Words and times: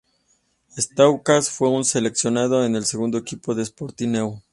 Stauskas 0.75 1.51
fue 1.51 1.69
un 1.69 1.85
seleccionado 1.85 2.65
en 2.65 2.75
el 2.75 2.85
segundo 2.85 3.19
equipo 3.19 3.53
por 3.53 3.59
Sporting 3.59 4.09
News. 4.13 4.41